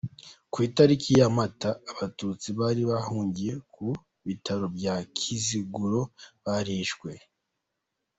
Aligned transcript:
Ku 0.51 0.57
itariki 0.67 1.09
ya 1.19 1.27
Mata: 1.37 1.71
Abatutsi 1.91 2.47
bari 2.59 2.81
bahungiye 2.91 3.53
ku 3.73 3.87
Bitaro 4.25 4.65
bya 4.77 4.95
Kiziguro 5.15 6.01
barishwe. 6.43 7.11